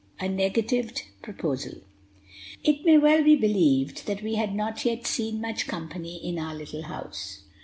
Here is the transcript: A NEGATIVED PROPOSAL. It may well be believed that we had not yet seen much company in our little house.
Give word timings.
A 0.19 0.27
NEGATIVED 0.27 1.03
PROPOSAL. 1.21 1.79
It 2.63 2.83
may 2.83 2.97
well 2.97 3.23
be 3.23 3.35
believed 3.35 4.07
that 4.07 4.23
we 4.23 4.33
had 4.33 4.55
not 4.55 4.83
yet 4.83 5.05
seen 5.05 5.39
much 5.39 5.67
company 5.67 6.15
in 6.27 6.39
our 6.39 6.55
little 6.55 6.81
house. 6.81 7.43